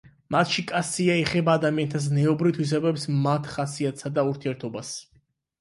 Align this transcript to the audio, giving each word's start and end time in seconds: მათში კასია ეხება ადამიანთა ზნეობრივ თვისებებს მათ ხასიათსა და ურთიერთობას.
მათში 0.35 0.63
კასია 0.71 1.17
ეხება 1.23 1.57
ადამიანთა 1.59 2.01
ზნეობრივ 2.05 2.55
თვისებებს 2.57 3.05
მათ 3.27 3.51
ხასიათსა 3.53 4.15
და 4.17 4.29
ურთიერთობას. 4.31 4.97